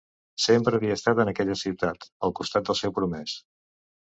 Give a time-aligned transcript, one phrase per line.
[0.43, 3.37] Sempre havia estat en aquella ciutat, al costat del seu promés.